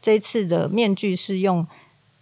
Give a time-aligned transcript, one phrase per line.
[0.00, 1.66] 这次的面具是用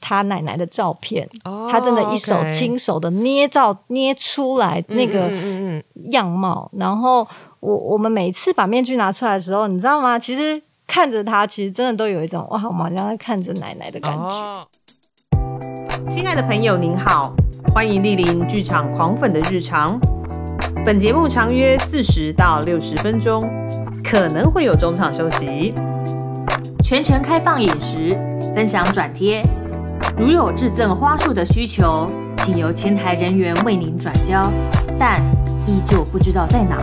[0.00, 6.71] 他奶奶的照片，哦他真的一手亲手的捏造捏出来那个嗯嗯嗯样貌。
[6.77, 7.27] 然后
[7.61, 10.19] 我我们每次把面具拿出来的时候，你知道吗？
[10.19, 14.24] 其实看着他，其实真的都有一种哇，我们好像在看着奶奶的感觉。
[14.24, 14.67] 哦
[16.08, 17.34] 亲爱的朋友，您好，
[17.74, 19.98] 欢迎莅临剧场狂粉的日常。
[20.84, 23.42] 本节目长约四十到六十分钟，
[24.02, 25.74] 可能会有中场休息。
[26.89, 28.18] 全程开放饮食，
[28.55, 29.45] 分享转贴。
[30.16, 34.51] 如有致赠花束的需求，请由前台人员为您转交，
[34.98, 35.23] 但
[35.66, 36.79] 依旧不知道在哪。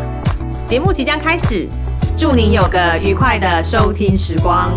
[0.63, 1.67] 节目即将开始，
[2.15, 4.71] 祝您有个愉快的收听时光。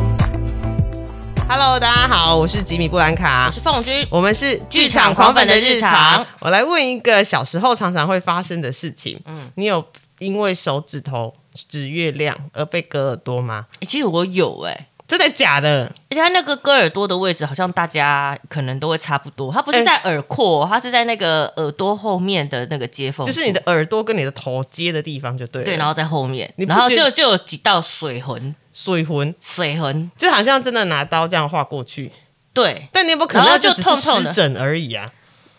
[1.47, 6.25] Hello，大家好，我是吉米布兰卡我，是凤君，我们是剧场狂粉的日常。
[6.39, 9.85] 我来问一个小时候常常会发生的事情，嗯你有
[10.21, 13.67] 因为手指头指月亮而被割耳朵吗？
[13.81, 15.91] 欸其实我有哎、真的假的？
[16.11, 19.51] 而且它那个割耳朵的位置，好像大家可能都会差不多。
[19.51, 25.65] 它不是在耳廓，它是在那个耳朵后面的那个接缝，就是你的耳朵跟你的头接的地方就对了。
[25.65, 32.13] 对，然后在后面，然后就就有几道水痕，水痕水痕，就好像真的拿刀这样划过去，
[32.53, 32.87] 对。
[32.93, 35.11] 但你有没有可能就只是湿疹而已啊？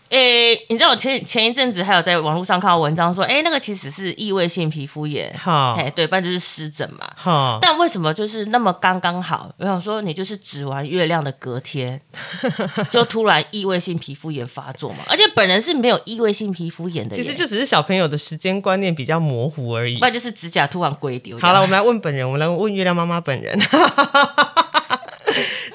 [0.10, 7.08] 诶、你知道我前前一阵子还有在网络上看到文章说，诶、那个其实是异位性皮肤炎，好哎，对，不然就是湿疹嘛。
[7.16, 9.52] 好，但为什么就是那么刚刚好？
[9.58, 12.02] 我想说，你就是指完月亮的隔天，
[12.90, 15.04] 就突然异位性皮肤炎发作嘛？
[15.08, 20.06] 而且本人是没有异位性皮肤炎的，其实就只是小朋友的时间观念比较模糊而已不。
[20.06, 21.38] 然就是指甲突然龟丢。
[21.40, 23.60] 好了，我们来问本人，我们来问月亮妈妈本人。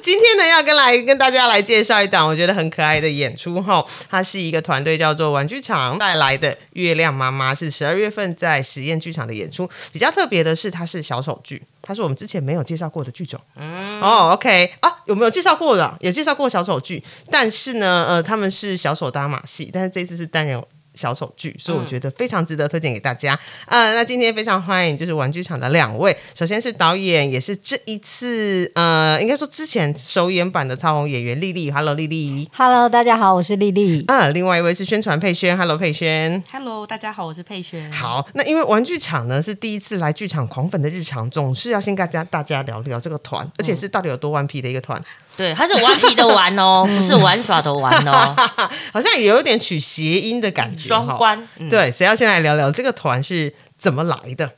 [0.05, 9.67] 今天呢，要跟来跟大家来介绍一档我觉得很可爱的演出哈，它是一个团队叫做玩具厂带来的《月亮妈妈》，是十二月份在实验剧场的演出。
[9.95, 13.41] 比较特别的是，它是小丑剧，它是我们之前没有介绍过的剧种。
[13.57, 15.97] 嗯哦，OK 啊，有没有介绍过的？
[16.01, 20.63] 有介绍过小丑剧，但是呢，呃，他们是小丑搭马戏，但是这次是单人。
[20.95, 23.39] 小丑剧，所以我觉得非常值得推荐给大家。
[23.67, 32.49] 啊、那今天非常欢迎就是玩具厂的两位，首先是导演，也是这一次呃，应该说之前首演版的超红演员丽丽，Hello 丽丽。
[32.57, 34.05] Hello，大家好，我是丽丽。
[34.07, 36.43] 啊，另外一位是宣传佩轩，Hello 佩轩。
[36.53, 37.91] Hello，大家好，我是佩轩。
[37.91, 45.03] 好，那因为玩具厂呢是第一次来剧场狂粉的日常，总是要先跟大家大家聊聊这个团，而且是到底有多顽皮的一个团，
[45.37, 48.35] 对，它是顽皮的玩哦， 不是玩耍的玩哦，
[48.93, 50.84] 好像也有点取谐音的感觉。
[50.89, 51.49] 哈双关。
[51.59, 54.53] 嗯，对，谁要先来聊聊这个团是怎么来的？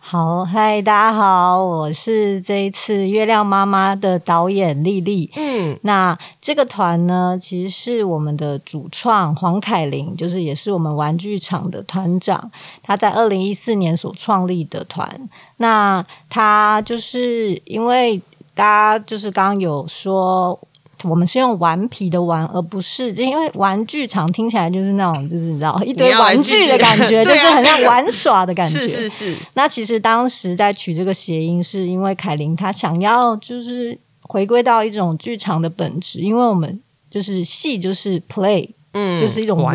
[0.00, 5.30] 好，嗨，大家好，我是这一次月亮妈妈的导演丽丽。
[5.36, 12.50] 嗯，那这个团呢，其实是我们的主创黄凯琳，就是也是我们玩具厂的团长，
[12.82, 15.28] 他在二零一四年所创立的团。
[15.58, 18.18] 那他就是因为
[18.54, 20.58] 大家就是刚刚有说。
[21.04, 28.78] 我们是用顽皮的玩，而不是因为玩具厂听起来就是那种，就是你知道一堆玩具的感觉， 就是很像玩耍的感觉。
[28.80, 39.74] 是是是，那其实当时在取这个谐音，是因为凯琳她想要就是回归到一种剧场的本质，因为我们就是戏就是 play，、嗯就是一种玩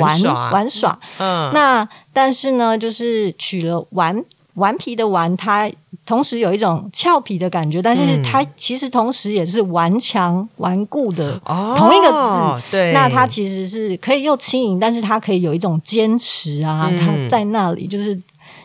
[0.51, 0.99] 玩耍。
[1.17, 4.23] 嗯，那但是呢，就是取了顽
[4.55, 5.69] 顽皮的顽，它
[6.05, 8.23] 同时有一种俏皮的感觉，但是嗯。
[8.23, 12.63] 它其实同时也是顽强顽固的哦同一个字。
[12.71, 16.99] 对，那它其实是可以又轻盈，但是它可以有一种坚持啊，嗯。
[16.99, 18.19] 它在那里就是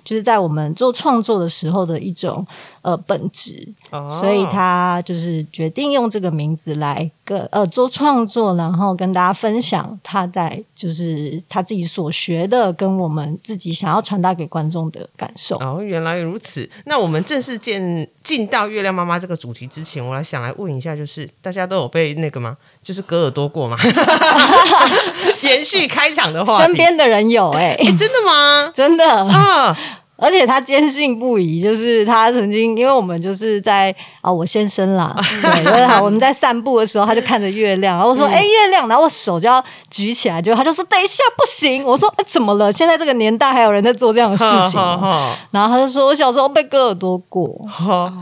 [0.04, 2.47] 就是在我们做创作的时候的一种
[2.82, 15.56] 呃本质，哦所以他就是决定用这个名字来跟呃做创作，然后跟大家分享他在就是他自己所学的，跟我们自己想要传达给观众的感受。
[15.58, 16.69] 哦，原来如此。
[16.84, 22.56] 那我们正式见进到月亮妈妈这个主题之前，我来想来问一下，就是大家都有被那个吗？
[22.82, 23.76] 就是割耳朵过吗？
[25.48, 28.70] 延续开场的话题，身边的人有哎、诶真的吗？
[28.75, 29.76] 真的，啊，
[30.16, 42.72] 而且他坚信不疑，就是他曾经，因为我们就是在啊、我先生啦， 对，就是好我们在散步的时候，他就看着月亮，然后我说：“哎、月亮！”然后我手就要举起来，结果他就说：“等一下，不行！”我说：“哎、怎么了？
[42.72, 47.46] 现在这个年代还有人在做这样的事情 吗？”哈然后他就说：“我小时候被割耳朵过。
[47.69, 48.12] 哈，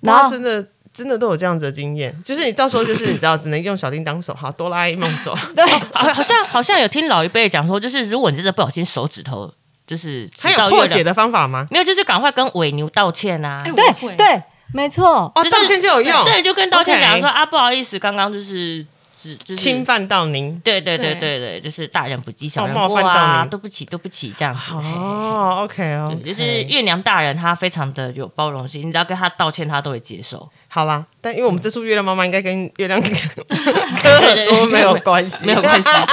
[0.00, 0.66] 然后真的。
[0.94, 5.34] 真的都有这样子的经验，就是你到时候就是你知道，只能用小叮当手，哈，哆啦 A 梦手，
[5.94, 9.50] 好，好像好像有听老一辈讲说，就是如果你真的不小心手指头
[9.86, 11.66] 就是还有破解的方法吗？
[11.70, 13.62] 没有，就是赶快跟尾牛道歉啊。
[13.66, 14.42] 哎，对对，
[14.72, 15.32] 没错。
[15.34, 18.86] 哦，就是道歉就有用，对，就跟道歉讲说啊，不好意思，刚刚就是
[19.20, 19.84] 只就是侵。
[19.84, 20.58] 犯到您。
[20.60, 24.72] 对对对对对对，就是大人不计小人冒过犯到啊，你对不起对不起这样子。
[24.72, 30.48] 哦，OK 哦，对，就是月娘大人，她非常的有包容心，你只要跟她道歉，她都会接受。
[30.74, 35.88] 好啦，但因为我们这出月亮妈妈应该跟月亮科很多没有关系，没有关系，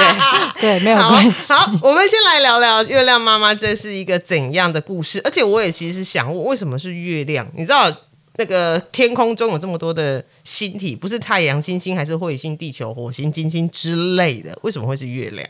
[0.60, 1.54] 对，对，没有好关系。
[1.54, 7.48] 好，我们先来聊聊月亮妈妈这是一个怎样的故事，而且我也其实想问，为什么是月亮？
[7.56, 7.90] 你知道
[8.36, 15.48] 那个天空中有这么多的星体，不是太阳、星星，还是彗星、地球、火星、金星之类的，为什么会是月亮？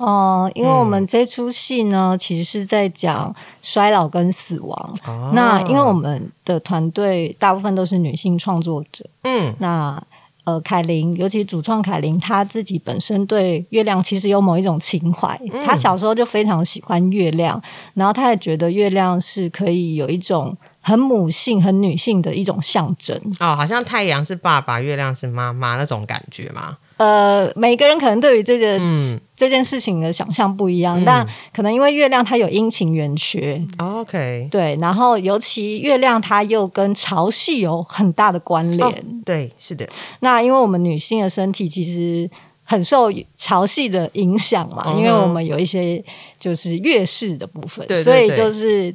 [0.00, 4.94] 哦、因为我们这出戏呢，其实是在讲衰老跟死亡。
[5.34, 10.02] 那因为我们的团队大部分都是女性创作者，嗯那
[10.44, 15.38] 呃，凯琳，尤其主创凯琳，她自己本身对月亮其实有某一种情怀。
[15.66, 17.60] 她小时候就非常喜欢月亮，
[17.92, 23.14] 然后她也觉得月亮是可以有一种很母性、很女性的一种象征。
[23.38, 26.78] 哦，好像太阳是爸爸，月亮是妈妈那种感觉嘛。
[27.00, 29.20] 呃，每个人可能对于这个、嗯。
[29.40, 38.86] 这件事情的想象不一样，但可能因为月亮它有阴晴圆缺，哦 OK，对，然后尤其月亮它又跟潮汐有很大的关联。
[38.86, 38.94] 哦
[39.24, 39.88] 对，是的，
[40.18, 42.30] 那因为我们女性的身体其实
[42.64, 46.04] 很受潮汐的影响嘛，嗯因为我们有一些
[46.38, 48.04] 就是月事的部分，对对。
[48.04, 48.94] 所以就是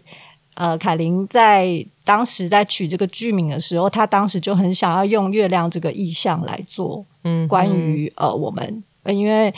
[0.56, 9.54] 呃，凯琳在当时在取这个剧名的时候，她当时就很想要用月亮这个意象来做嗯，关于、呃我们，呃因为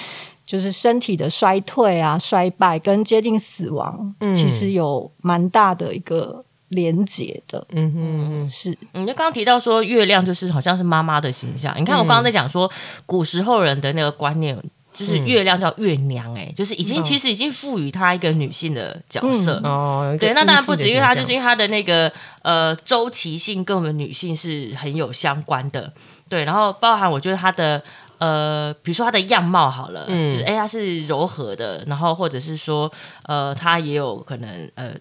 [0.45, 11.73] 就是身体的衰退啊、衰败跟接近死亡，嗯其实有蛮大的一个连结的，嗯哼嗯是你，就刚刚提到说月亮就是好像是妈妈的形象。
[11.79, 12.69] 你看我刚刚在讲说，
[13.05, 14.57] 古时候人的那个观念。
[14.97, 19.61] 就是月亮叫月娘、哎、就是已经、哦其实已经赋予她一个女性的角色。
[19.63, 22.11] 哦，对，那当然不止，因为它阴性的形象就是因为她的那个
[22.41, 25.93] 呃周期性跟我们女性是很有相关的。
[26.27, 27.81] 对，然后包含我觉得她的
[28.17, 32.91] 呃，比如说她的样貌好了，嗯就是哎它是柔和的，然后或者是说
[33.23, 34.93] 呃她也有可能呃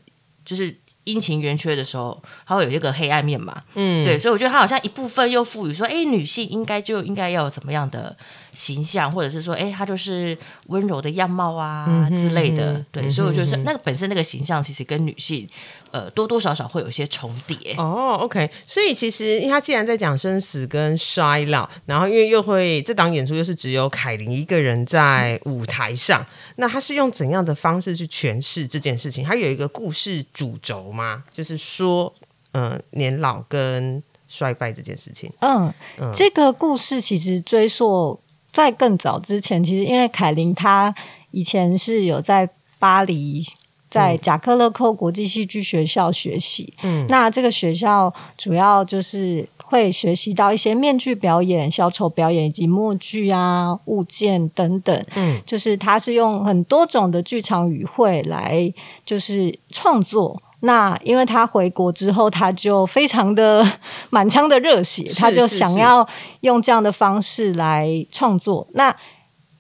[0.45, 0.77] 就是。
[1.07, 3.63] 阴晴圆缺的时候，它会有一个黑暗面嘛？
[3.75, 8.17] 嗯，对，所以我觉得它好像一部分又赋予说，哎，女性应该就应该要有怎么样的
[8.53, 10.37] 形象，或者是说，哎，她就是
[10.67, 12.85] 温柔的样貌啊、嗯之类的。
[12.93, 15.49] 对，所以我觉得那个本身那个形象其实跟女性
[15.91, 17.75] 呃多多少少会有一些重叠。
[17.79, 26.25] 哦，OK，所以其实因为他既然在讲生死跟衰老，然后因为又会这档演出又是只有凯琳一个人在舞台上，
[26.57, 29.25] 那他是用怎样的方式去诠释这件事情？
[29.25, 31.25] 他有一个故事主轴吗？
[31.33, 32.13] 就是说，
[32.53, 35.33] 呃，年老跟衰败这件事情。
[35.41, 35.73] 嗯，
[36.15, 40.95] 这个故事其实追溯在更早之前，其实因为凯琳她
[41.31, 42.49] 以前是有在
[42.79, 43.45] 巴黎。
[43.91, 47.07] 在贾克勒寇国际戏剧学校学习，嗯。
[47.09, 55.41] 那这个学校主要就是会学习到一些面具表演、小丑表演以及默剧啊、物件等等，嗯。
[55.47, 58.73] 就是他是用很多种的剧场语汇来
[59.05, 60.43] 就是创作。
[60.61, 63.65] 那因为他回国之后，他就非常的
[64.11, 66.07] 满腔的热血，他就想要
[66.41, 68.67] 用这样的方式来创作。
[68.73, 68.95] 那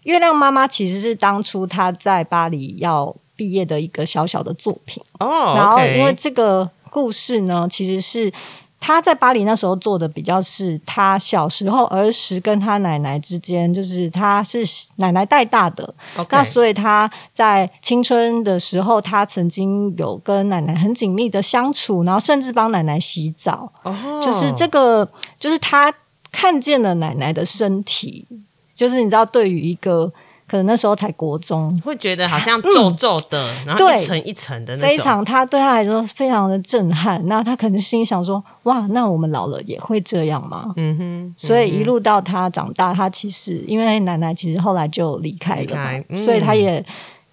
[0.02, 5.02] 月亮妈妈其实是当初他在巴黎要毕业的一个小小的作品。
[5.20, 8.32] 哦，然后因为这个故事呢，其实是
[8.80, 14.64] 他在巴黎那时候做的比较是他小时候儿时跟他奶奶之间，就是他是
[14.96, 15.94] 奶奶带大的。
[16.30, 25.08] 那所以他在青春的时候，他曾经有跟奶奶很紧密的相处，然后甚至帮奶奶洗澡，哦，就是这个，
[25.38, 25.92] 就是他
[26.30, 28.26] 看见了奶奶的身体，
[28.74, 30.12] 就是你知道，对于一个
[30.48, 37.20] 可能那时候才国中，会觉得好像皱皱的， 然后一层一层的那种，非常，他对他来说非常的震撼。
[37.26, 46.84] 那他可能心里想说：“哇，那我们老了也会这样吗？”嗯哼，所以一路到他长大，他其实因为奶奶其实后来就离开了嘛，嗯所以他也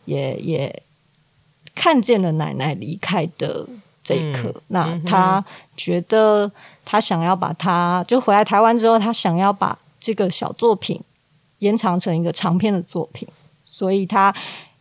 [0.06, 0.84] 也也
[1.76, 3.66] 看见了奶奶离开的
[4.04, 4.50] 这一刻。
[4.50, 5.44] 嗯那他
[5.78, 6.52] 觉得
[6.84, 11.00] 他想要把他就回来台湾之后，他想要把这个小作品
[11.64, 13.28] 延长成一个长篇的作品，
[13.66, 14.36] 所以他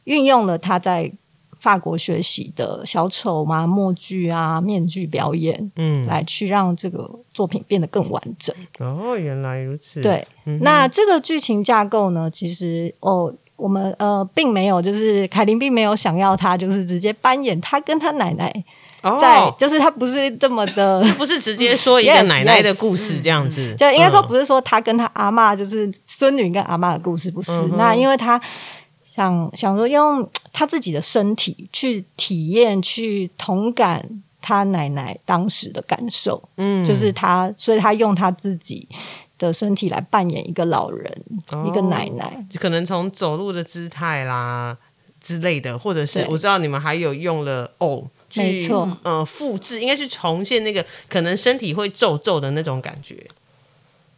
[0.04, 1.10] 运用了他在
[1.60, 8.54] 法国学习的小丑嘛、默剧啊、面具表演，嗯，来去让这个作品变得更完整。
[8.80, 18.52] 哦，原来如此，对，嗯那这个剧情架构呢，其实哦，我们呃并没有，就是凯琳并没有想要他就是直接扮演他跟他奶奶
[19.02, 21.02] 在，哦，就是他不是这么的。
[21.18, 24.28] 不是直接说一个奶奶的故事这样子，就应该说嗯。
[24.28, 27.50] 不是说他跟他阿嬷就是孙女跟阿妈的故事，不是。
[27.52, 28.40] 嗯那因为他
[29.14, 34.08] 想想说用他自己的身体去体验、去同感
[34.40, 36.84] 他奶奶当时的感受，嗯。
[36.84, 38.88] 就是他，所以他用他自己
[39.38, 41.64] 的身体来扮演一个老人，哦。
[41.68, 42.46] 一个奶奶。
[42.58, 44.76] 可能从走路的姿态啦
[45.20, 53.16] 之类的，或者是我知道你们还有用了偶去没错呃复制，应该去重现那个可能身体会皱皱的那种感觉。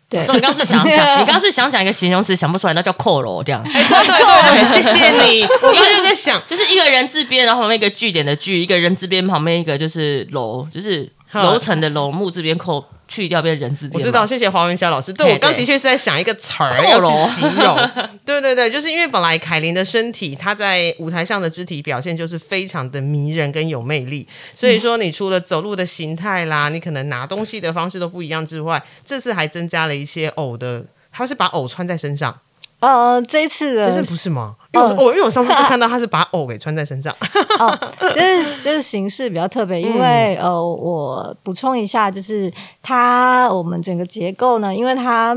[0.09, 3.73] 对你刚刚是想讲，你刚刚是想讲一个形容词，想不出来，那叫扣楼这样子。
[3.73, 5.42] 对对对对，谢谢你。
[5.62, 13.99] 我刚刚就在想，就是一个人字边，然后旁边一个句点的句，一个人字边旁边一个就是楼，就是楼层的楼，木字边扣去掉变人字边。
[13.99, 15.12] 我知道，谢谢黄文霄老师。
[15.12, 17.90] 对我刚的确是在想一个词儿要去形容。
[18.26, 32.40] 对对对，就是因为本来凯琳的身体，她在舞台上的肢体表现就是非常的迷人跟有魅力，所以说你除了走路的形态啦，你可能拿东西的方式都不一样之外，这次还增加了一些偶的，他是把偶穿在身上，
[32.80, 34.56] 呃，这次的这次不是吗？
[34.75, 37.14] 因为我、我因为我上次是 看到他是把藕给穿在身上，
[37.59, 37.78] 哦，
[38.14, 42.52] 就是就是形式比较特别，因为、呃，我补充一下，就是
[42.83, 45.35] 它我们整个结构呢，因为它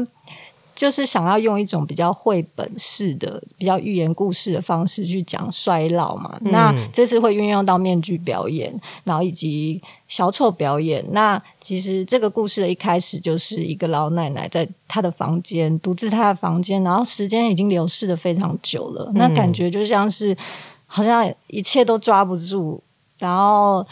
[0.78, 6.38] 就是想要用一种比较绘本式的、比较寓言故事的方式去讲衰老嘛。
[6.42, 8.72] 那这次会运用到面具表演，
[9.04, 11.04] 然后以及小丑表演。
[11.12, 20.38] 那其实这个故事的一开始就是一个老奶奶在她的房间，独自她的房间，然后时间已经流逝的非常久了，那感觉就像是
[20.86, 22.80] 好像一切都抓不住，
[23.18, 23.84] 然后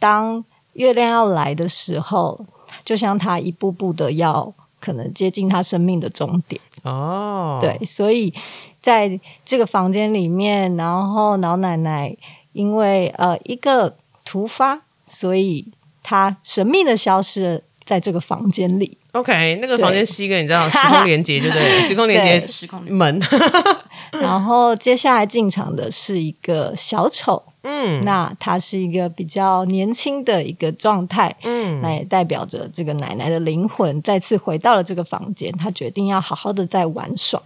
[0.00, 2.44] 当月亮要来的时候，
[2.84, 6.60] 就像她一步步的要可能接近他生命的终点。
[6.82, 8.34] 哦，对，所以
[8.82, 12.12] 在这个房间里面，然后老奶奶
[12.52, 15.68] 因为呃一个突发，所以
[16.02, 18.98] 她神秘的消失了在这个房间里。
[19.12, 21.82] OK，那个房间是一个你知道时空连接，对不对？
[21.86, 23.20] 时空连接时空门，
[24.20, 28.04] 然后接下来进场的是一个小丑，嗯。
[28.04, 31.80] 那他是一个比较年轻的一个状态，嗯。
[31.80, 37.40] 那也代表着这个奶奶的灵魂再次回到了这个房间，她决定要好好的在玩耍。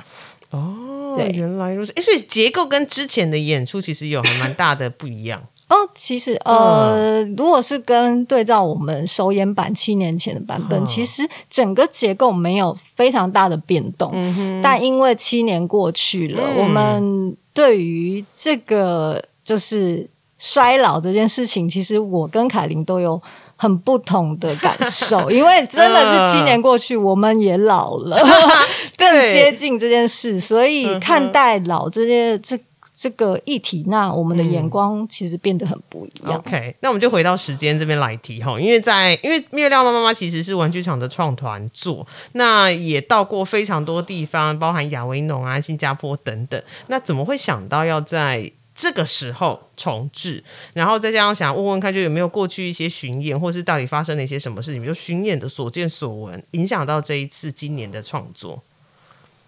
[0.51, 1.31] 哦，对。
[1.31, 1.93] 原来如此。
[1.97, 5.43] 哎，所以结构跟之前的演出其实有还蛮大的不一样。
[5.69, 10.87] 哦，其实呃，如果是跟对照我们首演版七年前的版本，嗯。
[10.87, 16.57] 其实整个结构没有非常大的变动，嗯但因为七年过去了，嗯。
[16.59, 23.23] 我们对于这个就是衰老这件事情，其实我跟凯琳都有。
[23.59, 28.15] 很不同的感受， 因为真的是七年过去，我们也老了，
[28.99, 32.61] 更接近这件事，所以看待老这些这
[32.95, 36.39] 这个议题，那我们的眼光其实变得很不一样。
[36.39, 46.63] OK，那我们就回到时间这边来提哈，因为在因为月亮妈妈妈其实是玩具厂的创团做，那也到过非常多地方，包含亚维农啊、新加坡等等。
[46.89, 50.45] 那怎么会想到要在这个时候重置？
[50.75, 58.63] 然后再加上想问问看，就有没有过去一些巡演，或是到底发生了一些什么事情，比如巡演的所见所闻，影响到这一次今年的创作。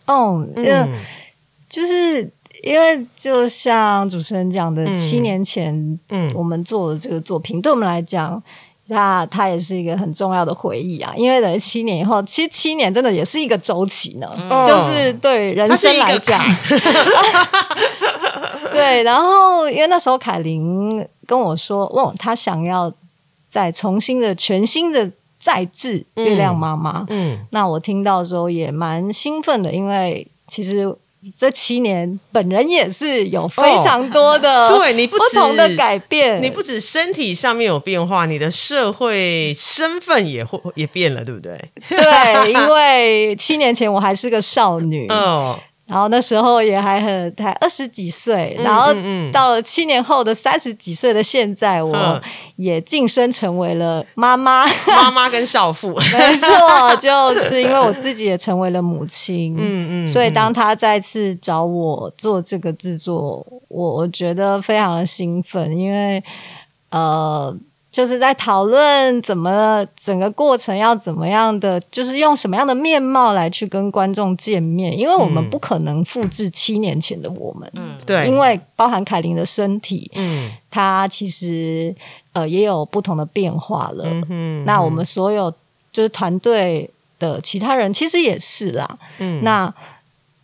[0.06, 1.04] 哦，呃，嗯
[1.68, 2.22] 就是
[2.62, 8.42] 因为就像主持人讲的，嗯七年前嗯我们做的这个作品，对我们来讲。
[8.88, 16.42] 它它也是一个很重要的回忆啊，因为等于七年以后，其实七年真的也是一个周期呢，哦就是对人生来讲，
[18.72, 19.02] 对。
[19.02, 22.92] 然后因为那时候凯琳跟我说，哦，她想要
[23.48, 27.38] 再重新的、全新的再制《月亮妈妈》嗯。
[27.50, 30.94] 那我听到的时候也蛮兴奋的，因为其实
[31.38, 41.58] 这七年本人也是有非常多的、哦对你不不同的改变，你不止身体上面有变化，你的社会身份也会也变了，对不对？
[41.88, 48.92] 对，因为七年前我还是个少女，哦，然后那时候也还很才二十几岁，嗯然后
[49.32, 52.20] 到了七年后的三十几岁的现在，我嗯
[52.56, 54.66] 也晋升成为了妈妈。
[54.94, 66.22] 妈妈跟少妇， 没错，就是因为我自己也成为了母亲，嗯嗯所以当他再次找我做这个制作，我我觉得非常的兴奋，因为
[66.90, 67.54] 呃，
[67.98, 75.50] 就是在讨论怎么整个过程要怎么样的，就是用什么样的面貌来去跟观众见面，因为我们嗯。
[75.50, 81.92] 不可能复制七年前的我们，嗯，对，因为包含凯琳的身体，嗯她其实
[82.34, 84.64] 呃也有不同的变化了，嗯哼。
[84.64, 85.50] 那我们所有
[85.90, 86.88] 就是团队
[87.18, 88.98] 的其他人，其实也是啦。
[89.18, 89.42] 嗯。
[89.42, 89.74] 那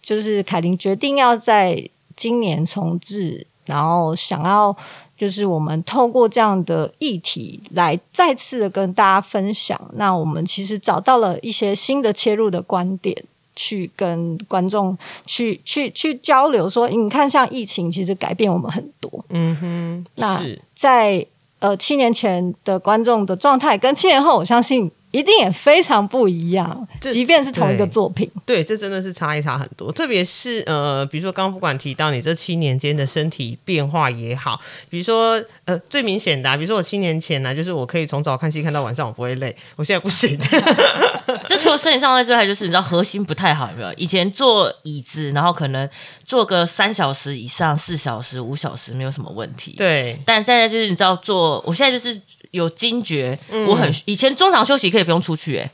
[0.02, 4.76] 就是凯琳决定要在今年重置，然后想要
[5.16, 9.80] 就是我们透过这样的议题来再次的跟大家分享。
[9.94, 13.25] 那我们其实找到了一些新的切入的观点。
[13.56, 19.09] 去跟观众去去去交流说你看，像疫情其实改变我们很多。
[19.28, 20.42] 嗯哼，那
[20.75, 21.25] 在
[21.61, 26.87] 呃七年前的观众的状态跟七年后，我相信一定也非常不一样。
[27.00, 40.37] 即便是同一个作品，对，这真的是差异差很多，特别是呃，比如说刚刚不管提到你这七年间的身体变化也好，比如说呃最明显的、啊，比如说我七年前呢、就是我可以从早看戏看到晚上，我不会累，我现在不行。
[41.49, 43.93] 这除了身体上累之外，就是你知道核心不太好，有没有？
[43.95, 45.88] 以前坐椅子，然后可能
[46.25, 53.38] 坐个三小时以上、四小时、五小时没有什么问题。，对，但现在就是你知道坐，我现在就是有惊觉，
[53.69, 55.71] 我很以前中场休息可以不用出去、欸，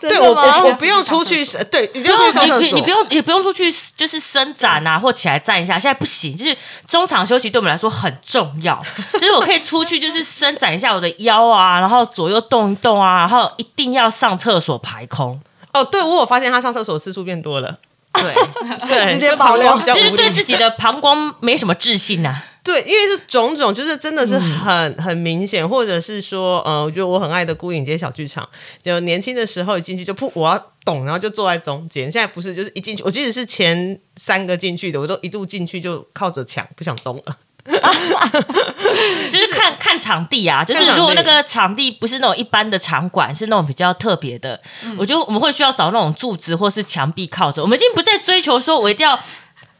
[0.00, 2.90] 真对我我我不用出去， 对，一定要出去上厕所你你你不。
[2.90, 5.78] 用也不用出去，就是伸展啊，或起来站一下。
[5.78, 8.80] 现在不行，就是中场休息对我们来说很重要，
[9.14, 15.40] 就是我可以出去，就是伸展一下我的腰啊，然后左右动一动啊，然后一定要上厕所排空。
[15.72, 17.78] 哦，对我有发现他上厕所次数变多了，
[18.12, 18.22] 对，
[18.88, 20.16] 对，直接就爆料膀胱比较就是无力。
[20.16, 28.46] 对自己的膀胱没什么自信呐、对，因为是种种，就是真的是很、很明显，或者是说，呃，我觉得我很爱的孤影街小剧场，
[28.82, 32.12] 就年轻的时候一进去就噗，我要懂，然后就坐在中间。
[32.12, 37.38] 现在不是，就是一进去，我即使是前三个进去的，我都一度进去就靠着墙不想动了。
[37.68, 44.60] 就是看看场地啊，就是如果那个场地不是那种一般的场馆，是那种比较特别的，
[44.98, 47.62] 我觉得我们会需要找那种柱子或是墙壁靠着。
[47.62, 49.18] 我们已经不再追求说我一定要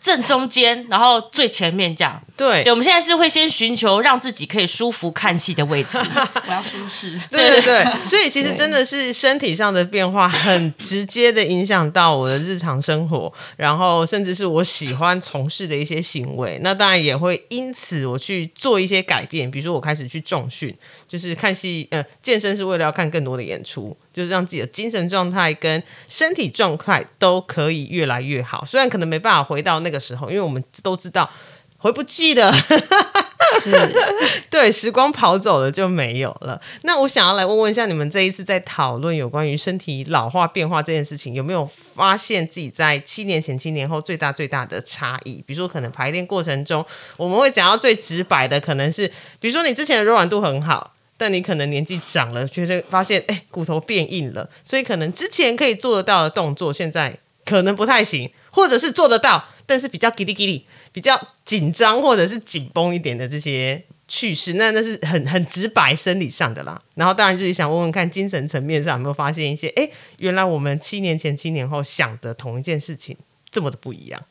[0.08, 2.18] 正中间，然后最前面这样。
[2.34, 5.98] 对对，我们现在是会先寻求让自己可以舒服看戏的位置。
[6.46, 7.18] 我要舒适。
[7.30, 16.58] 对对对， 所以其实真的是身体上的变化，很直接的影响到我的日常生活，然后甚至是我喜欢从事的一些行为。
[16.62, 20.74] 那当然也会因此我去做一些改变，比如说我开始去重训，
[21.06, 28.64] 就是看戏，呃，健身是为了要看更多的演出，就是让自己的精神状态跟身体状态都可以越来越好。
[28.64, 31.30] 虽然可能没办法回到那个时候，因为我们都知道
[31.76, 32.52] 回不去了。
[34.50, 36.60] 对，时光跑走了就没有了。
[36.82, 45.42] 那我想要来问问一下，你们这一次在讨论有关于身体老化变化这件事情，有没有发现自己在七年前、七年后最大最大的差异？
[45.46, 46.84] 比如说，可能排练过程中，
[47.16, 49.06] 我们会讲到最直白的，可能是
[49.38, 50.94] 比如说你之前的柔软度很好。
[51.18, 66.80] 但你可能年纪长了，觉得发现哎骨头变硬了，所以可能之前可以做得到的动作，现在可能不太行，或者是做得到，但是比较叽里叽里，比较紧张或者是紧绷一点的这些趣事，那那是很 很直白生理上的啦。
[66.94, 73.16] 然后当然就是想问问看，精神层面上有没有发现一些，哎，原来我们七年前、七年后想的同一件事情
[73.50, 74.22] 这么的不一样。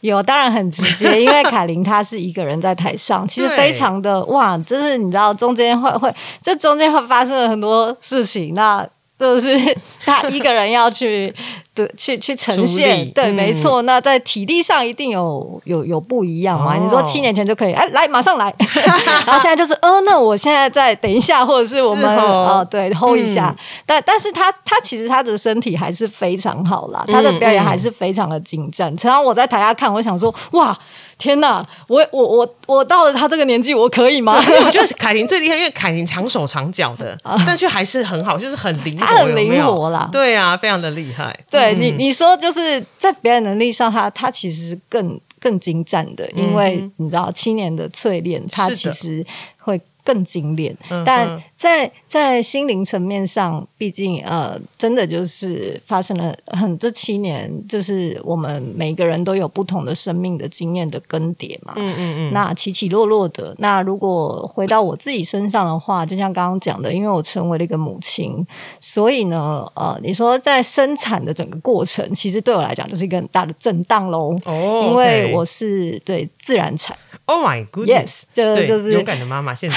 [0.00, 8.86] 有，当然很直接， 因为凯琳她是一个人在台上， 其实非常的哇，就是你知道中间会会这中间会发生了很多事情，那
[9.18, 9.56] 就是
[10.04, 11.34] 他一个人要去
[11.74, 13.82] 对去去呈现，对，嗯没错。
[13.82, 16.76] 那在体力上一定有有有不一样嘛？
[16.76, 18.54] 哦你说七年前就可以，哎，来马上来，
[19.26, 23.54] 然后现在就是，呃，那我现在再等一下，或者是我们啊对，hold 一下。
[23.58, 28.94] 嗯但但是他他其实他的身体还是非常好啦，他的表演还是非常的精湛。
[28.96, 30.76] 常常我在台下看，我想说，哇，
[31.18, 34.36] 天哪，我我我我到了他这个年纪，我可以吗？
[34.36, 40.08] 我觉得凯婷最厉害，因为凯婷长手长脚的，但却还是很好，就是很灵活，很灵活啦。
[40.12, 41.34] 对啊，非常的厉害。
[41.48, 49.24] 对你你说就是在表演能力上，他他其实更更精湛的，因为你知道七年的淬炼，他其实
[49.58, 50.74] 会更精炼。
[50.88, 61.72] 嗯但在在心灵层面上，毕竟呃，真的就是发生了很这七年，就是我们每个人都有不同的生命的经验的更迭嘛。
[61.76, 63.54] 嗯嗯嗯，那起起落落的。
[63.58, 68.46] 那如果回到我自己身上的话，就像刚刚讲的，因为我成为了一个母亲，
[68.78, 74.38] 所以呢，呃，你说在生产的整个过程，其实对我来讲就是一个很大的震荡喽。
[74.44, 79.76] 哦因为我是对自然产 Oh my goodness，，yes，就对，就是勇敢的妈妈，现在。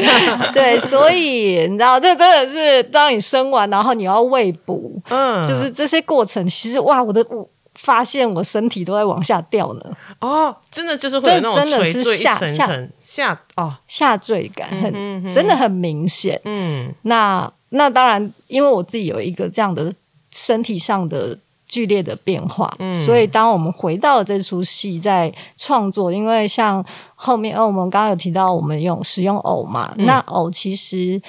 [0.54, 9.80] 对，所以你知道，这真的是当你生完，然后你要喂补，嗯，就是这些过程，其实哇，我的我发现我身体都在往下掉呢，
[10.20, 12.46] 哦，真的就是会有那种真的是垂坠一下下。
[12.46, 16.40] 层层下哦，下坠感很、嗯哼真的很明显。
[16.44, 16.94] 嗯。
[17.02, 19.92] 那那当然，因为我自己有一个这样的
[20.30, 31.20] 身体上的剧烈的变化，嗯所以当我们回到这出戏在创作，因为像后面，哦，我们刚刚有提到我们用使用偶嘛，嗯那偶其实。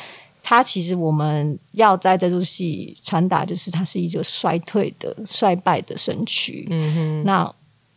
[0.50, 6.66] 它其实我们要在这出戏传达，就是它是一个衰退的、衰败的身躯。
[6.72, 7.54] 嗯哼，那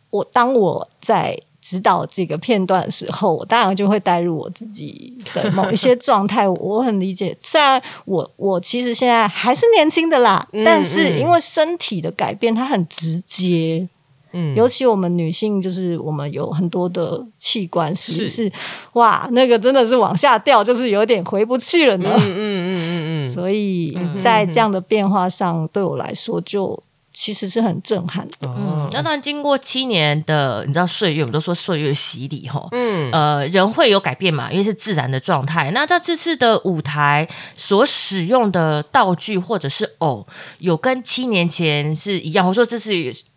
[0.09, 6.47] 我当我在指导这个片段的时候，我当然就会带入我自己的某一些状态。
[6.47, 13.87] 我很理解，虽然我我其实现在还是年轻的啦，嗯但是嗯因为身体的改变，它很直接。
[14.33, 18.51] 嗯尤其我们女性，就是我们有很多的器官，是是是
[18.93, 22.09] 哇，那个真的是往下掉，就是有点回不去了呢。
[22.15, 23.93] 嗯嗯嗯嗯嗯，所以
[24.23, 26.81] 在这样的变化上，对我来说就
[27.21, 28.47] 其实是很震撼的。
[28.47, 35.69] 哦嗯，那当然经过七年的，你知道岁月，我们都说岁月洗礼哈，嗯呃，人会有改变嘛，因为是自然的状态。
[35.69, 40.25] 那在这次的舞台所使用的道具或者是偶，
[40.57, 42.91] 有跟七年前是一样，或者说这次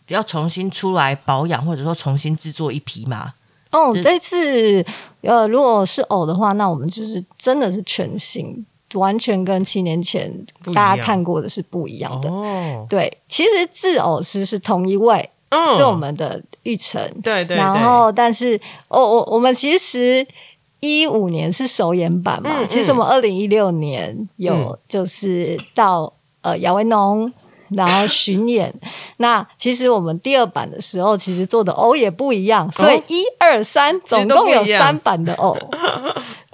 [0.09, 3.35] 要重新出来保养，或者说重新制作一批吗？
[3.71, 4.83] 哦，这次
[5.21, 8.65] 呃，如果是偶的话，那我们就是真的是全新，
[8.95, 10.33] 完全跟七年前
[10.75, 12.29] 大家看过的是不一样的。
[12.29, 17.03] 哦，对，其实制偶师是同一位，嗯是我们的玉成。
[17.23, 20.27] 对对对，然后，但是，哦，我我们其实
[20.81, 27.33] 一五年是首演版嘛，嗯其实我们二零一六年有就是到、呃亚维农。
[27.77, 28.73] 然后巡演，
[29.19, 35.57] 那其实我们第二版的时候，其实做的偶也不一样，所以一二三总共有三版的偶。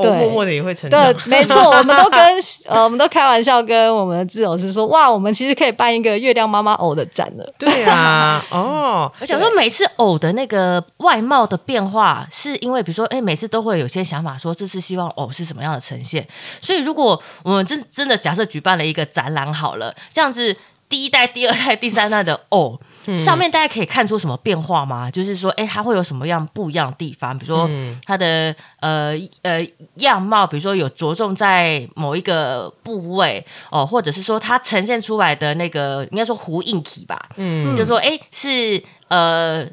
[0.00, 2.22] 对默默的也会成长对，，没错，我们都跟
[2.66, 7.46] 呃，我们都开玩笑跟我们的制偶师说，哇，我们其实可以办一个月亮妈妈偶的展了。
[7.58, 16.26] 对啊， 哦， 我想说，每次偶的那个外貌的变化，是因为比如说，哎，每次都会有些想法，说这次希望偶是什么样的呈现。
[16.62, 20.56] 所以，如果我们真真的假设举办了一个展览好了，这样子
[20.90, 22.78] 第一代、第二代、第三代的 哦。
[23.16, 25.10] 上面大家可以看出什么变化吗？
[25.10, 27.36] 就是说，哎，它会有什么样不一样的地方？
[27.36, 27.68] 比如说，
[28.04, 39.66] 它的呃呃样貌，比如说有着重在某一个部位哦，或者是说它呈现出来的那个，应该说呼应体吧，嗯，就说哎是呃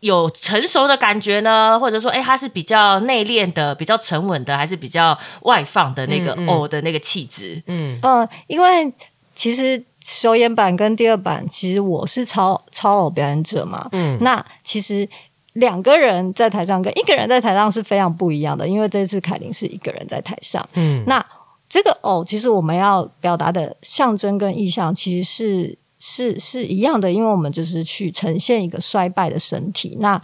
[0.00, 7.62] 有成熟的感觉呢，或者说哎它是比较内敛的、比较沉稳的，还是比较外放的那个嗯嗯偶的那个气质？
[7.66, 8.90] 嗯嗯，因为
[9.34, 14.18] 其实首演版跟第二版，其实我是超超偶表演者嘛，嗯。
[14.20, 15.08] 那其实
[15.54, 21.04] 两个人在台上跟一个人在台上是非常不一样的，因为这次凯琳是一个人在台上，嗯。
[21.06, 21.24] 那
[21.68, 29.96] 这个偶其实我们要表达的象征跟意象其实是是是一样的，因为我们就是去呈现一个衰败的身体。
[30.00, 30.20] 那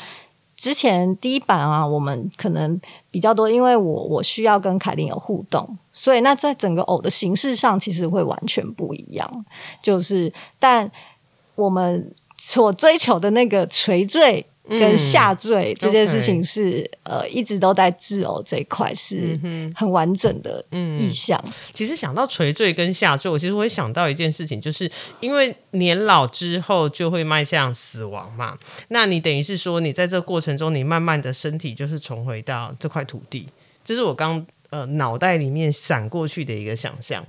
[0.56, 9.44] 之前第一版啊，我们可能比较多，因为我我需要跟凯琳有互动，所以那在整个偶的形式上，其实会完全不一样。
[9.82, 10.90] 就是，但
[11.54, 19.38] 我们所追求的那个垂坠跟下坠、这件事情是呃，一直都在自偶这一块是
[19.74, 21.42] 很完整的意象。
[21.72, 28.58] 其实想到垂坠跟下坠，我其实会想到一件事情，就是因为年老之后就会迈向死亡嘛。
[28.88, 33.48] 那你等于是说，你在这个过程中，你慢慢的身体就是重回到这块土地，
[33.84, 37.24] 这是我刚呃脑袋里面闪过去的一个想象。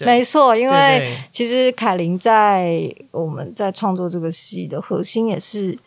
[0.00, 5.78] 没错，因为其实凯琳在我们在创作这个戏的核心也是，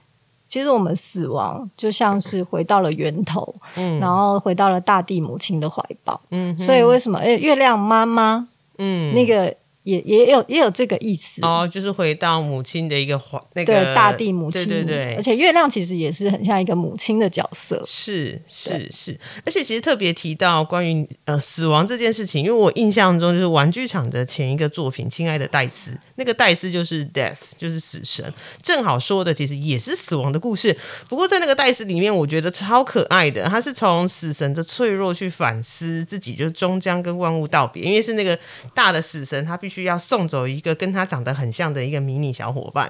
[0.55, 6.21] 其实我们死亡就像是回到了源头，嗯然后回到了大地母亲的怀抱。
[6.31, 7.19] 嗯所以为什么？
[7.19, 9.53] 诶，月亮妈妈嗯那个
[9.85, 11.41] 也也有也有这个意思。
[11.41, 17.81] 哦，就是回到母亲的一个环那对个大地母亲，对对对，而且月亮其实也是很像一个母亲的角色。
[17.85, 28.25] 是是是，而且其实特别提到关于呃死亡这件事情，因为我印象中就是玩具厂的前一个作品《亲爱的戴斯》，那个戴斯就是 death，就是死神，
[28.61, 30.75] 正好说的其实也是死亡的故事。
[31.07, 38.37] 不过在那个戴斯里面，我觉得超可爱的，他是从死神的脆弱去反思自己，就终将跟万物道别，因为是那个
[38.73, 42.89] 大的死神，他必须需要送走一个跟他长得很像的一个迷你小伙伴。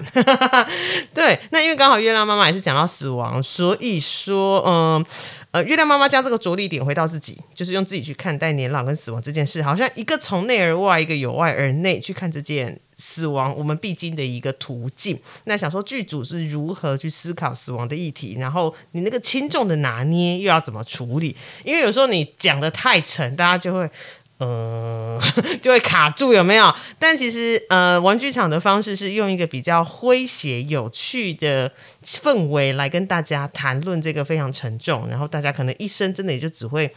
[1.12, 5.04] 对，那因为刚好月亮妈妈也是讲到死亡，所以说，嗯、
[5.50, 15.18] 呃，月亮妈妈将这个着力点回到自己，就是用自己去看待年老跟死亡这件事，好像一个从内而外，一个由外而内去看这件死亡我们必经的一个途径。
[15.44, 21.34] 那想说剧组是如何去思考死亡的议题，然后你那个轻重的拿捏又要怎么处理？
[21.64, 23.90] 因为有时候你讲的太沉，大家就会。
[24.38, 25.18] 呃，
[25.62, 26.74] 就会卡住，有没有？
[26.98, 31.72] 但其实，呃，玩具厂的方式是用一个比较诙谐、有趣的
[32.04, 36.94] 氛围来跟大家谈论这个非常沉重，然后大家可能一生真的也就只会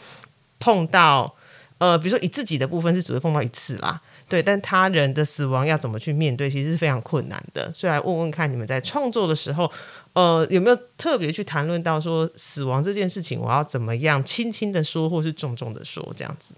[0.60, 1.34] 碰到，
[1.78, 7.71] 呃，比如说以自己的部分是只会碰到一次啦，对，但他人的死亡要怎么去面对，其实是非常困难的。
[7.73, 9.71] 所以来问问看，你们在创作的时候，
[10.12, 16.54] 呃，有没有特别去谈论到说死亡这件事情，我要怎么样轻轻的说，或是重重的说，这样子？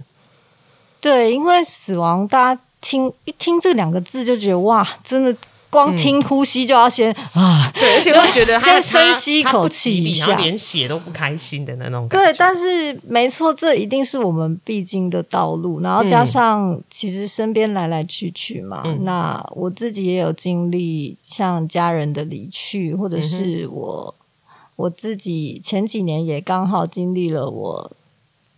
[1.02, 5.36] 对，因为死亡，大家听一听这两个字就觉得哇，真的
[5.70, 7.72] 光听呼吸就要先、啊。
[7.74, 12.38] 对，而且会觉得 他先深吸一口气一下连血都不开心的那种感对，觉。
[12.38, 15.80] 但是没错，这一定是我们必经的道路。
[15.82, 24.14] 然后加上，其实身边来来去去嘛，嗯那我自己也有经历，像家人的离去，或者是我、
[24.76, 27.92] 我自己前几年也刚好经历了我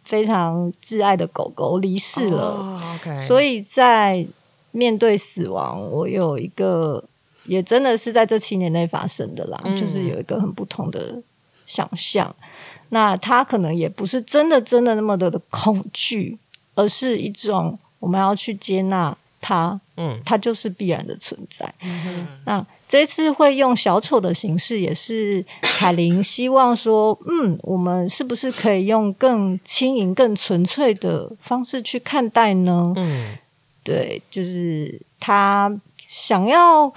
[0.03, 2.79] 非常挚爱的狗狗离世了，
[3.15, 4.25] 所以在
[4.71, 7.03] 面对死亡，我有一个
[7.45, 9.77] 也真的是在这七年内发生的啦，嗯。
[9.77, 11.21] 就是有一个很不同的
[11.65, 12.35] 想象。
[12.89, 16.37] 那他可能也不是真的真的那么的的恐惧，
[16.75, 20.19] 而是一种我们要去接纳它，嗯。
[20.23, 21.73] 它就是必然的存在。
[22.45, 22.63] 那
[22.93, 32.93] 这次会用小丑的形式，也是凯琳希望说，嗯，我们是不是可以用更轻盈、更纯粹的方式去看待呢？
[32.95, 33.36] 嗯。
[33.84, 35.75] 对，就是他
[36.06, 36.93] 想要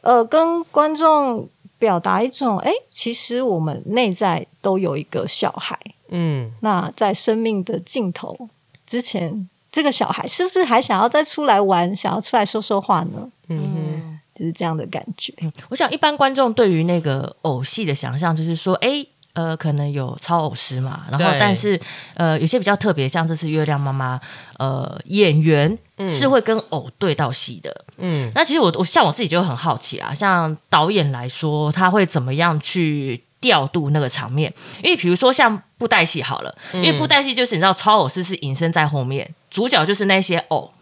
[0.00, 1.46] 呃跟观众
[1.78, 5.78] 表达一种，哎，其实我们内在都有一个小孩，
[6.08, 6.50] 嗯。
[6.60, 8.48] 那在生命的尽头
[8.86, 13.30] 之前，这个小孩是不是还想要再出来玩，想要出来说说话呢？
[13.48, 13.93] 嗯
[14.34, 15.32] 就是这样的感觉。
[15.68, 19.06] 我想一般观众对于那个偶戏的想象就是说，哎。
[19.34, 21.80] 呃，可能有超偶师嘛，然后但是
[22.14, 24.20] 呃，有些比较特别，像这次月亮妈妈，
[24.60, 27.84] 呃，演员是会跟偶对到戏的。
[27.96, 34.54] 嗯那其实我我像我自己就很好奇啊，像导演来说，他会怎么样去调度那个场面？
[34.84, 40.72] 因为比如说像布袋戏好了，因为布袋戏就是你知道超偶师是隐身在后面，主角就是那些偶。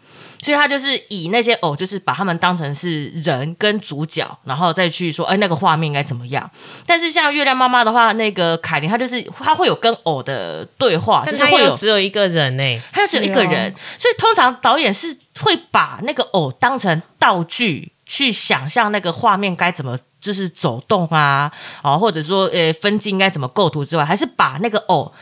[0.43, 6.51] 所以他就是以那些偶，就是把他们当成是人跟主角，然后再去说，哎，那个画面应该怎么样？
[6.85, 21.49] 但是像月亮妈妈的话，那个凯琳，她就是她会有跟偶的对话，就是会有只有一个人呢，他就只有一个人，是所以通常导演是会把那个偶当成道具去想象那个画面该怎么就是走动啊，
[21.81, 25.13] 哦，或者说呃分镜应该怎么构图之外，还是把那个偶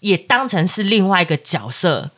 [0.00, 2.10] 也当成是另外一个角色。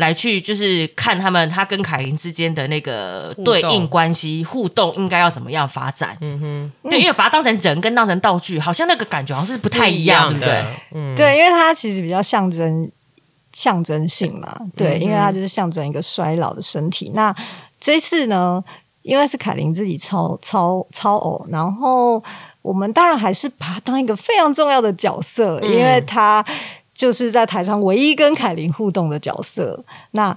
[0.00, 6.16] 来去就是看他们他跟凯琳之间的那个对应关系互动应该要怎么样发展？
[6.20, 6.40] 嗯
[6.82, 10.48] 哼，对，因为把它当成人跟当成道具，好像那个感觉好像是不太一样，对不对？
[10.48, 12.90] 的，嗯，对，因为它其实比较象征
[13.52, 17.12] 象征性嘛，对，因为它就是象征一个衰老的身体。
[17.14, 17.34] 那
[17.80, 18.62] 这次呢，
[19.02, 22.22] 因为是凯琳自己超超超偶，然后
[22.62, 26.44] 我们当然还是把它当一个非常重要的角色，因为他
[27.00, 29.82] 就是在台上唯一跟凯琳互动的角色。
[30.10, 30.36] 那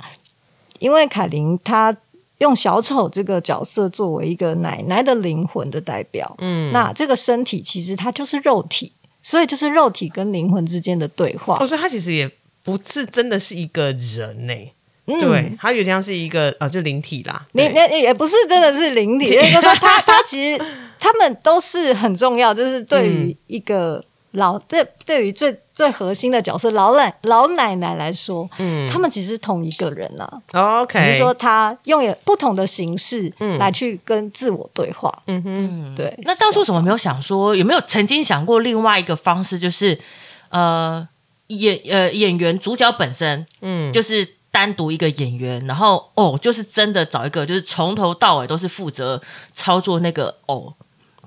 [0.80, 1.93] 因为凯琳她
[2.38, 11.67] 用小丑这个角色作为一个奶奶的灵魂的代表，嗯，那这个身体其实它就是肉体，所以就是肉体跟灵魂之间的对话哦，。
[11.67, 12.32] 所以他其实也
[12.63, 14.54] 不是真的是一个人呢，
[15.08, 20.65] 嗯对，他有点像是一个呃，就灵体啦，你对你也不是真的是灵体， 就是说他他其实
[20.97, 24.02] 他们都是很重要，就是对于一个
[24.34, 35.12] 老这对于最最核心的角色老奶老奶奶来说，嗯他们其实是同一个人呐、哦只是说他用有不同的形式嗯来去跟自我对话。
[35.28, 40.00] 嗯哼，对，那当初怎么没有想说，有没有曾经想过另外一个方式，就是
[40.50, 41.08] 呃
[41.48, 49.22] 演呃演员主角本身嗯，就是单独一个演员，然后偶就是真的找一个就是从头到尾都是负责
[49.54, 50.74] 操作那个偶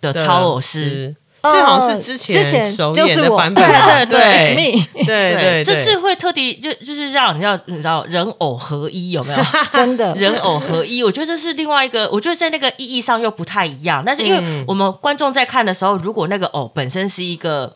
[0.00, 1.14] 的操偶师。
[1.50, 9.38] 是，这好像是之前呃之前首演就是我的版本，对对对 对对，这次会特地就就是让你要你知道人偶合一有没有？
[9.72, 14.02] 真的人偶合一，我觉得这是另外一个，我觉得在那个意义上又不太一样。
[14.04, 17.74] 但是因为嗯我们观众在看的时候，如果那个偶本身是一个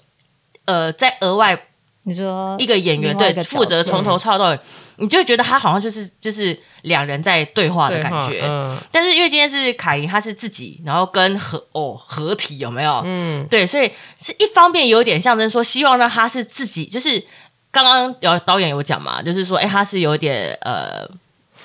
[0.67, 1.59] 呃，在额外
[2.05, 4.59] 你说一个演员对负责从头唱到尾，
[5.01, 8.43] 你就会觉得他好像就是就是两人在对话的感觉。
[8.45, 13.03] 嗯但是因为今天是凯琳，她是自己，然后跟合哦合体有没有？
[13.05, 17.23] 嗯，对，所以是一方面有点象征说，希望让他是自己，就是
[17.71, 21.09] 刚刚有导演有讲嘛，就是说，哎，他是有点呃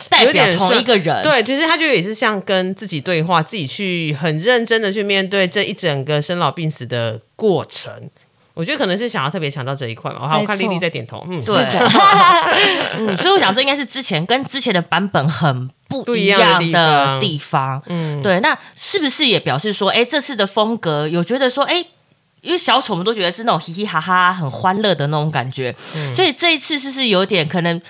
[0.10, 8.10] 代有表同一个人，对，其实他就也是像跟自己对话，自己去很认真的去面对这一整个生老病死的过程。
[8.56, 10.28] 我觉得可能是想要特别强调这一块嘛。
[10.28, 11.56] 好，我看丽丽在点头，嗯，对，
[12.98, 17.84] 嗯，所以我想这应该是之前跟之前的版本很不不一一样样的地的方地方。
[17.86, 21.86] 嗯，对，那是不是也表示说，哎，这次的风格有觉得说，哎，
[22.42, 27.82] 因为小丑我们都觉得是那种嘻嘻哈哈、很欢乐的那种感觉，嗯所以这一次是是有点可能。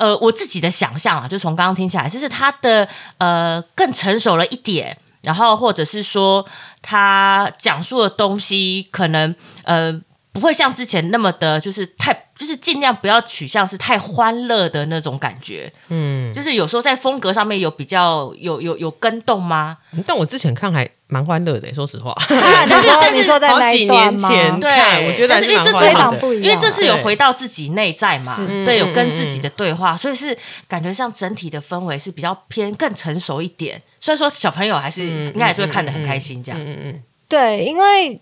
[0.00, 2.86] 呃，我自己的想象啊，就从刚刚听起来，就是他的
[3.18, 6.46] 呃更成熟了一点，然后或者是说
[6.80, 9.92] 他讲述的东西可能呃
[10.38, 19.78] 不会像之前那么的，就是太就是尽量不要取向是太欢乐的那种感觉，嗯，就是有时候在风格上面有比较有有有跟动吗？
[20.06, 22.12] 但我之前看还蛮欢乐的，说实话。
[22.30, 23.86] 啊，你说但是你说在好几？
[23.86, 26.10] 年前对看，我觉得还但是因为这蛮非欢乐的。
[26.10, 30.36] 常不一样，因为这次有回到自己内在嘛，是对，嗯有跟自己的对话，所以是
[30.68, 33.80] 感觉像整体的氛围是比较偏更成熟一点。
[34.00, 36.60] 虽然说小朋友还是、嗯应该还是会看得很开心，这样。
[36.60, 38.20] 嗯嗯对，因为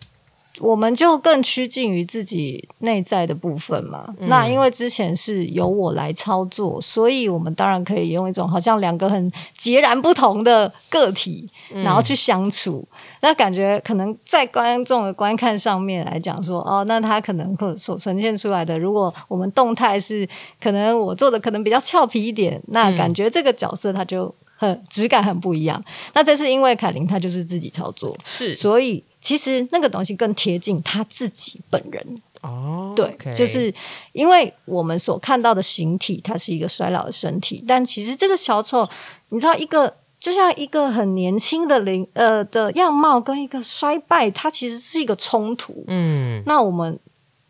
[0.60, 4.14] 我们就更趋近于自己内在的部分嘛。
[4.20, 12.86] 那因为之前是由我来操作，所以我们当然可以用一种好像两个很截然不同的个体，然后去相处。
[13.20, 20.28] 那感觉可能在观众的观看上面来讲说，哦，那他可能会所呈现出来的，如果我们动态是
[20.62, 25.82] 可能我做的可能比较俏皮一点，那感觉这个角色他就很质感很不一样。
[26.14, 32.22] 那这是因为凯琳她就是自己操作，是所以其实那个东西更贴近他自己本人。
[32.42, 33.74] 哦，对就是
[34.12, 38.88] 因为我们所看到的形体，它是一个衰老的身体，但其实这个小丑，
[39.30, 45.82] 你知道，一个就像一个很年轻的灵呃的样貌，跟一个衰败，它其实是一个冲突。
[45.88, 46.96] 嗯那我们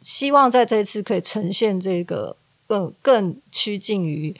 [0.00, 2.34] 希望在这一次可以呈现这个
[2.66, 4.34] 更更趋近于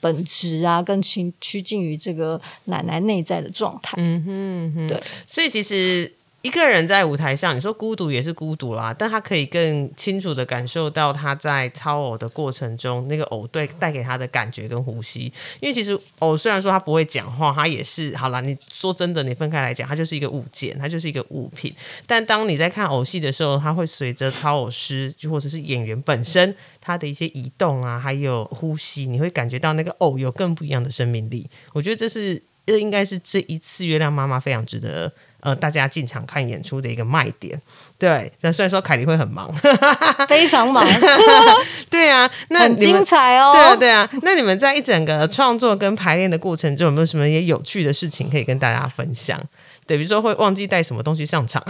[0.00, 3.98] 本质啊，更趋趋近于这个奶奶内在的状态。
[4.00, 6.10] 嗯哼嗯哼，对，所以其实
[6.48, 15.30] 一个人在舞台上，你说孤独也是孤独啦，但他可以更清楚的感受到他在操偶的过程中，那个偶对带给他的感觉跟呼吸。
[15.60, 18.40] 因为其实偶虽然说他不会讲话，他也是好啦。
[18.40, 21.70] 你说真的，你分开来讲，它就是一个物件，它就是一个物品。
[22.06, 31.46] 但当你在看偶戏的时候，它会随着操偶师或者是演员本身他的一些移动啊，还有呼吸，你会感觉到那个偶有更不一样的生命力。
[31.74, 37.60] 我觉得这是这应该是这一次月亮妈妈非常值得呃大家进场看演出的一个卖点。
[37.98, 39.52] 对，那虽然说凯琳会很忙，
[40.28, 40.86] 非常忙，
[41.90, 43.50] 对啊，那很精彩哦。
[43.52, 44.08] 对啊，对啊。
[44.22, 49.40] 那你们在一整个创作跟排练的过程中，有没有什么也有趣的事情可以跟大家分享？
[49.84, 51.60] 对，比如说会忘记带什么东西上场，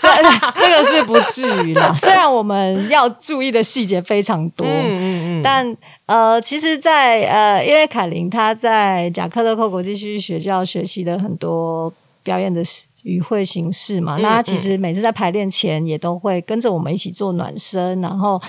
[0.00, 0.08] 这
[0.62, 1.92] 这个是不至于啦。
[1.98, 5.76] 虽然我们要注意的细节非常多，嗯嗯嗯，但
[6.06, 11.92] 呃，其实在，呃，因为凯琳她在贾克勒克国际戏剧学校学习的很多
[12.22, 12.62] 表演的
[13.04, 18.40] 语会形式嘛，嗯那她其实每次在排练前也都会跟着我们一起做暖身，然后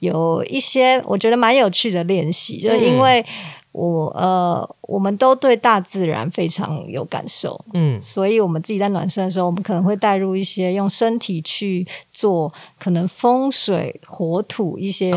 [0.00, 3.24] 有一些我觉得蛮有趣的练习，就是因为
[3.72, 8.02] 我呃，我们都对大自然非常有感受，嗯。
[8.02, 15.14] 所以我们自己在暖身的时候，我们可能会带入一些用身体去做可能风水、火土一些、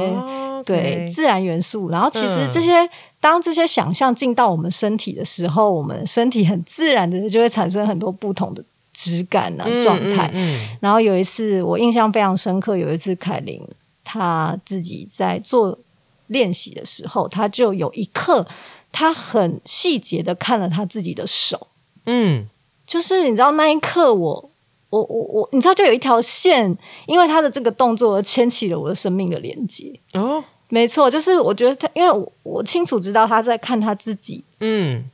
[0.64, 1.90] 对自然元素。
[1.90, 2.50] 然后其实嗯。
[2.54, 2.88] 这些、
[3.24, 10.30] 当这些想象进到我们身体的时候，我们身体很自然的就会产生很多不同的质感啊、状态。
[10.34, 13.66] 嗯嗯然后有一次我印象非常深刻，有一次凯琳
[14.04, 15.80] 她自己在做
[16.28, 18.46] 练习的时候，她就有一刻，
[18.92, 21.68] 她很细节的看了她自己的手。
[22.06, 22.50] 嗯
[22.86, 24.50] 就是你知道那一刻我，
[24.90, 29.98] 我我我你知道就有一条线，因为他的这个动作而牵起了我的生命的连接。
[30.12, 35.06] 嗯哦没错，就是我觉得他，因为我我清楚知道他在看他自己嗯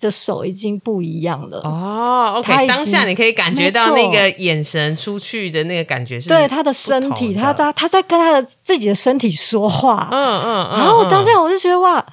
[0.00, 1.58] 的手已经不一样了。
[1.58, 12.04] 哦他，OK，当下你可以感觉到那个眼神出去的那个感觉是对他的身体，他他他在跟他的自己的身体说话，嗯嗯嗯，然后当下我就觉得哇，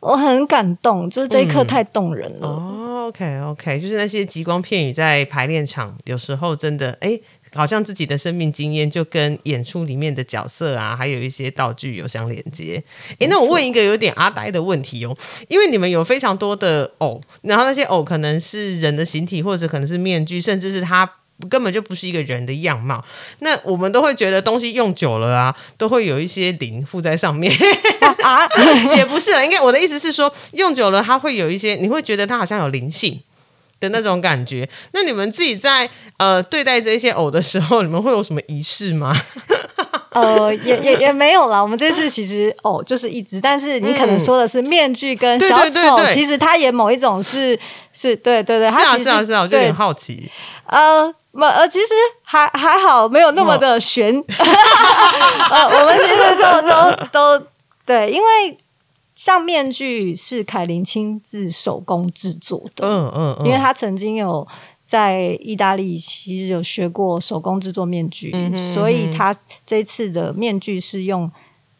[0.00, 2.46] 我很感动，就是这一刻嗯太动人了。
[2.46, 7.18] 哦，OK OK，就是那些极光片语在排练场，有时候真的哎。
[7.54, 12.82] 好像自己的生命经验就跟演出里面的角色啊，还有一些道具有相连接。
[13.18, 15.16] 诶，那我问一个有点阿呆的问题哦，
[15.48, 21.10] 因为你们有非常多的偶，然后那些偶可能是人的形体，或者可能是面具，甚至是他
[21.48, 23.04] 根本就不是一个人的样貌。
[23.40, 27.52] 那我们都会觉得东西用久了啊，都会有一些灵附在上面。
[28.22, 28.48] 啊，
[28.96, 33.20] 也不是了，应该我的意思是说，用久了它会有一些，你会觉得它好像有灵性
[33.84, 34.68] 的那种感觉。
[34.92, 39.14] 那你们自己在呃对待这些偶的时候，你们会有什么仪式吗？
[40.10, 41.60] 呃，也也也没有啦。
[41.60, 47.58] 我们这次其实哦，就是一只，但是你可能说的是面具跟对小丑，对对对其实它也某一种是
[47.92, 50.30] 是，对对对，是啊它其实是啊是啊，我就有点好奇。
[50.66, 51.14] 呃。
[51.36, 51.88] 没呃，其实
[52.22, 54.06] 还还好，没有那么的悬。
[55.50, 57.06] 呃，我们其实都都
[57.40, 57.46] 都
[57.84, 58.56] 对，因为
[59.14, 64.46] 像面具是凯琳亲自手工制作的，嗯嗯嗯，因为他曾经有
[64.82, 71.30] 在意大利其实有学过手工制作面具，嗯哼所以他这次的面具是用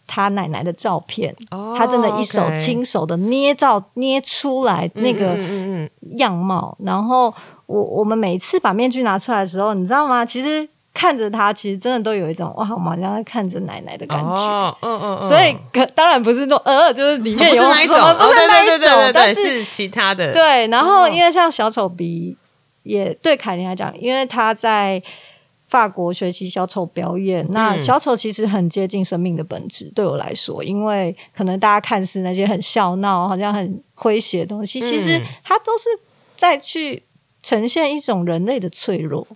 [0.07, 6.19] 他奶奶的照片，哦他真的一手亲手的捏造捏出来那个嗯嗯嗯。
[6.19, 7.35] 样貌，然后
[7.67, 10.25] 我我们每次把面具拿出来的时候，你知道吗？
[10.25, 14.31] 其实看着他，其实真的都有一种哇，我们好像在看着奶奶的嗯，感觉。
[14.31, 22.37] 哦，嗯嗯嗯，所以可当然不是说呃，就是里面有不是那一种，什么哦，不是对那一种，对对对对对，但是是其他的，对，然后哦因为像小丑鼻
[22.85, 25.03] 也对凯琳来讲，因为他在
[25.67, 29.91] 法国学习小丑表演，那嗯小丑其实很接近生命的本质。
[29.93, 35.89] 对我来说，因为可能大家看似那些很笑闹、好像很诙谐的东西，其实嗯它都是
[36.37, 37.03] 在去
[37.43, 39.27] 呈现一种人类的脆弱。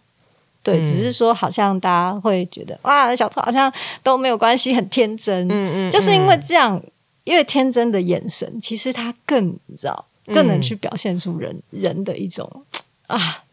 [0.63, 5.47] 对，嗯只是说好像大家会觉得哇，小丑好像都没有关系，很天真。
[5.49, 6.81] 嗯嗯就是因为这样，
[7.25, 12.51] 因为天真的眼神，其实他更你知道，更能嗯去表现出人、人的一种
[13.07, 13.45] 啊，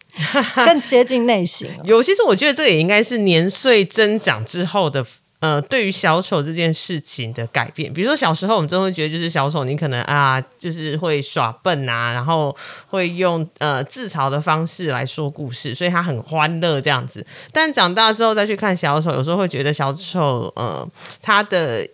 [0.55, 1.83] 更接近内心了。
[1.85, 5.05] 有，其实我觉得这也应该是年岁增长之后的。
[5.45, 12.55] 呃，对于小丑这件事情的改变，比如说小时候我们真会觉得，就是小丑你可能啊，就是会耍笨啊，然后
[12.87, 17.23] 会用呃自嘲的方式来说故事，所以他很欢乐这样子。
[17.51, 20.87] 但长大之后再去看小丑，有时候会觉得小丑呃
[21.21, 21.87] 他的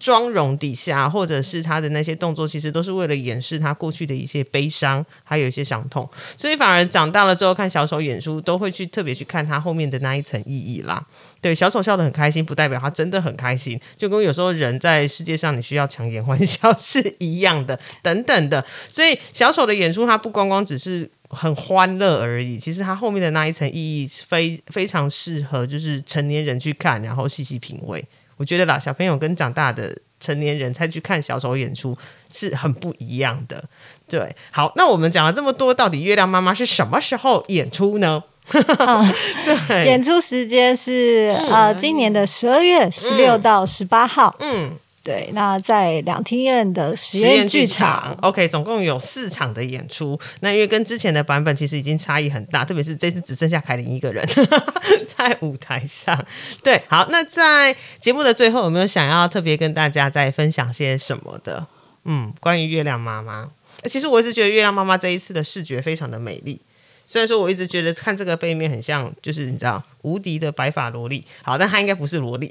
[0.00, 6.08] 妆容底下，或者是他的那些动作，其实都是为了掩饰他过去的一些悲伤，还有一些伤痛。
[6.38, 11.04] 所以反而长大了之后看小丑演出，都会去特别去看他后面的那一层意义啦。
[11.44, 18.64] 对，小丑笑得很开心，不代表他真的很开心，就跟有时候人在世界上你需要强颜欢笑 是一样的，等等的。
[18.88, 28.02] 所以小丑的演出，它不光光只是很欢乐而已，其实它后面的那一层意义非非常适合就是成年人去看，然后细细品味。
[28.38, 31.94] 我觉得啦，小朋友跟长大的成年人再去看小丑演出
[32.32, 33.62] 是很不一样的。
[34.08, 38.24] 对，好，那我们讲了这么多，到底月亮妈妈是什么时候演出呢？
[38.52, 44.70] 对，演出时间是呃今年的十二月十六到十八号，嗯，
[45.02, 50.18] 对，那在两厅院的实实验验剧场，，OK，总共有四场的演出。
[50.40, 54.26] 那因为跟之前的版本其实已经差异很大，特别是这次只剩下凯琳一个人
[55.16, 56.22] 在舞台上。
[56.62, 61.66] 对，好，那在节目的最后，有没有想要特别跟大家再分享些什么的？
[62.04, 63.48] 嗯，关于月亮妈妈，
[63.84, 66.60] 其实我一直觉得月亮妈妈这一次的视觉非常的美丽。
[67.06, 72.50] 虽然说我一直觉得看这个背面很像，就是你知道无敌的白发萝莉，好，但她应该不是萝莉，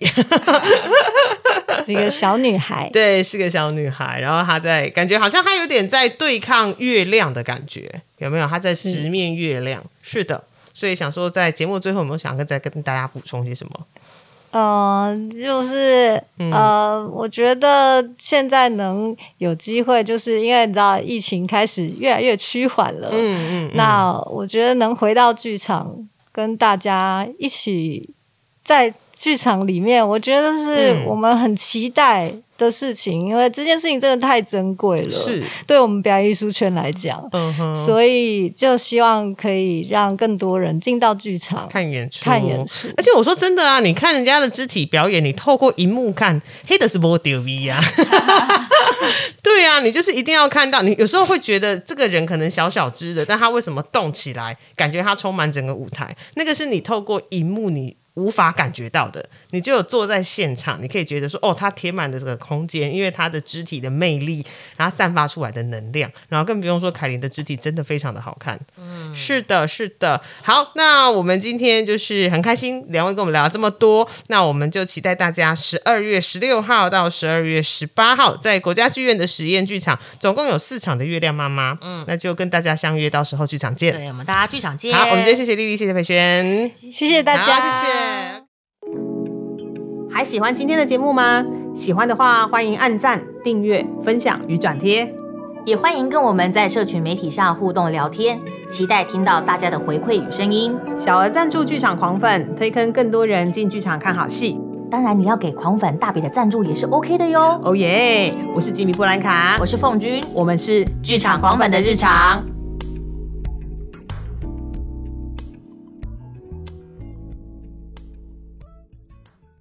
[1.86, 2.90] 是一个小女孩。
[2.94, 8.48] 对，是个小女孩，然后她在感觉好像她有点在对抗月亮的感觉，有没有？
[8.48, 10.44] 她在直面月亮，是的。
[10.76, 13.86] 所以想说，在节目最后有没有想跟再跟大家补充些什么？
[14.54, 16.52] 嗯、就是嗯。
[16.52, 23.72] 呃，我觉得现在能有机会，就是因为你知道疫情开始越来越趋缓了，嗯嗯，嗯。
[23.74, 25.94] 那我觉得能回到剧场
[26.32, 28.10] 跟大家一起
[28.64, 31.06] 在剧场里面，我觉得是嗯。
[31.08, 32.32] 我们很期待
[32.64, 42.88] 的事情，因为这件事情真的太珍贵了，是，对我们表演艺术圈来讲，嗯哼，所以就希望可以让更多人进到剧场看演出，看演出。
[42.98, 47.84] 而且我说真的啊，你看人家的肢体表演，你透过荧幕看，黑的是波丢 V 啊。
[49.44, 50.82] 对啊，你就是一定要看到。
[50.82, 56.16] 你有时候会觉得这个人可能小小只的，但他为什么动起来，感觉他充满整个舞台？
[56.36, 59.30] 那个是你透过荧幕你无法感觉到的。
[59.54, 64.44] 你只有坐在现场，你可以觉得说，哦，它填满了这个空间，因为它的肢体的魅力，
[64.76, 68.60] 然后散发出来的能量，然后更不用说凯琳的肢体真的非常的好看。
[68.78, 70.20] 嗯是的，是的。
[70.42, 81.74] 好，那我们今天就是很开心，两位跟我们聊了这么多，那我们就期待大家十二月十六号到十二月十八号在国家剧院的实验剧场，总共有四场的《月亮妈妈》。
[81.82, 83.94] 嗯，那就跟大家相约，到时候剧场见。
[83.94, 84.92] 对，我们大家剧场见。
[84.96, 88.33] 好，我们今天谢谢丽丽，谢谢裴轩，谢谢大家，谢谢。
[90.14, 91.44] 还喜欢今天的节目吗？
[91.74, 95.12] 喜欢的话，欢迎按赞、订阅、分享与转贴。
[95.66, 98.40] 也欢迎跟我们在社群媒体上互动聊天，
[98.70, 100.78] 期待听到大家的回馈与声音。
[100.96, 104.62] 小额赞助剧场狂粉，推坑更多人进剧场看好戏。
[104.92, 107.60] 当然，你要给狂粉大笔的赞助也是 OK 的哟。
[107.64, 108.32] 哦耶！
[108.56, 112.53] 我是吉米布兰卡，我是凤君，我们是剧场狂粉的日常。